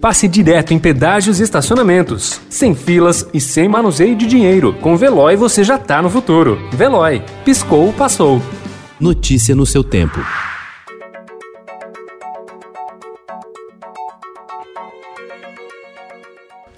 [0.00, 4.72] passe direto em pedágios e estacionamentos, sem filas e sem manuseio de dinheiro.
[4.80, 6.58] Com Veloy você já tá no futuro.
[6.72, 8.40] Veloy, piscou, passou.
[8.98, 10.18] Notícia no seu tempo.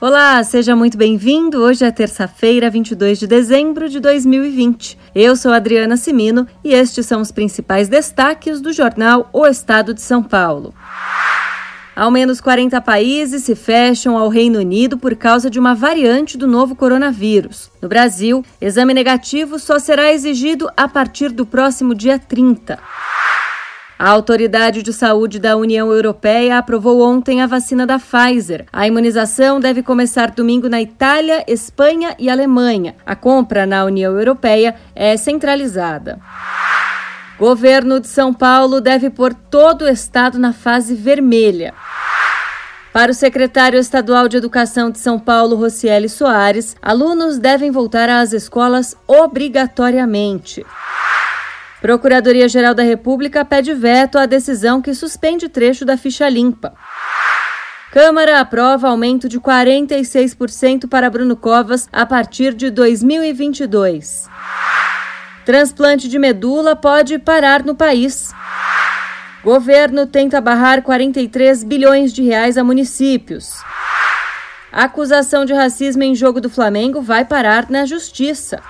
[0.00, 1.58] Olá, seja muito bem-vindo.
[1.58, 4.98] Hoje é terça-feira, 22 de dezembro de 2020.
[5.14, 10.00] Eu sou Adriana Simino e estes são os principais destaques do jornal O Estado de
[10.00, 10.74] São Paulo.
[11.94, 16.46] Ao menos 40 países se fecham ao Reino Unido por causa de uma variante do
[16.46, 17.70] novo coronavírus.
[17.82, 22.78] No Brasil, exame negativo só será exigido a partir do próximo dia 30.
[23.98, 28.66] A Autoridade de Saúde da União Europeia aprovou ontem a vacina da Pfizer.
[28.72, 32.96] A imunização deve começar domingo na Itália, Espanha e Alemanha.
[33.06, 36.18] A compra na União Europeia é centralizada.
[37.38, 41.74] Governo de São Paulo deve pôr todo o estado na fase vermelha.
[42.92, 48.34] Para o secretário estadual de Educação de São Paulo, Rocieli Soares, alunos devem voltar às
[48.34, 50.64] escolas obrigatoriamente.
[51.80, 56.74] Procuradoria-Geral da República pede veto à decisão que suspende trecho da ficha limpa.
[57.90, 64.31] Câmara aprova aumento de 46% para Bruno Covas a partir de 2022.
[65.44, 68.32] Transplante de medula pode parar no país.
[69.42, 73.60] Governo tenta barrar 43 bilhões de reais a municípios.
[74.70, 78.62] Acusação de racismo em jogo do Flamengo vai parar na justiça.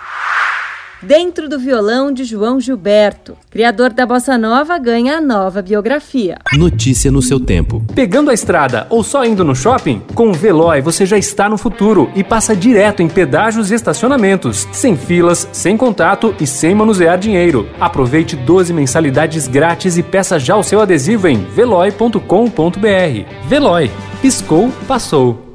[1.03, 3.37] Dentro do violão de João Gilberto.
[3.51, 6.39] Criador da bossa nova ganha a nova biografia.
[6.57, 7.83] Notícia no seu tempo.
[7.93, 10.01] Pegando a estrada ou só indo no shopping?
[10.15, 14.69] Com o Veloy você já está no futuro e passa direto em pedágios e estacionamentos,
[14.71, 17.69] sem filas, sem contato e sem manusear dinheiro.
[17.81, 22.19] Aproveite 12 mensalidades grátis e peça já o seu adesivo em veloy.com.br.
[23.49, 23.91] Veloy.
[24.21, 25.52] Piscou, passou.